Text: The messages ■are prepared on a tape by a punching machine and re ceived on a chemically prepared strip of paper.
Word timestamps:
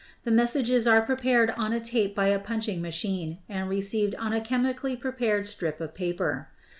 The 0.23 0.31
messages 0.31 0.87
■are 0.87 1.05
prepared 1.05 1.51
on 1.51 1.73
a 1.73 1.79
tape 1.79 2.15
by 2.15 2.29
a 2.29 2.39
punching 2.39 2.81
machine 2.81 3.37
and 3.47 3.69
re 3.69 3.81
ceived 3.81 4.15
on 4.17 4.33
a 4.33 4.41
chemically 4.41 4.95
prepared 4.95 5.45
strip 5.45 5.79
of 5.79 5.93
paper. 5.93 6.47